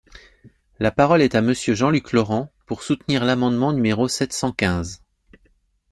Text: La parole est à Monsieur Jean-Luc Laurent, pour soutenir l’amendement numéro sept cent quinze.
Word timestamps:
La 0.79 0.89
parole 0.89 1.21
est 1.21 1.35
à 1.35 1.41
Monsieur 1.41 1.75
Jean-Luc 1.75 2.11
Laurent, 2.13 2.51
pour 2.65 2.81
soutenir 2.81 3.23
l’amendement 3.23 3.71
numéro 3.71 4.07
sept 4.07 4.33
cent 4.33 4.51
quinze. 4.51 5.03